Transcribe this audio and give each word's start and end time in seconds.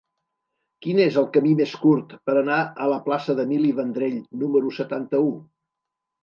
Quin 0.85 1.01
és 1.01 1.17
el 1.21 1.27
camí 1.35 1.51
més 1.59 1.73
curt 1.83 2.15
per 2.29 2.35
anar 2.41 2.57
a 2.85 2.87
la 2.93 2.97
plaça 3.09 3.37
d'Emili 3.41 3.69
Vendrell 3.81 4.17
número 4.45 4.73
setanta-u? 4.81 5.31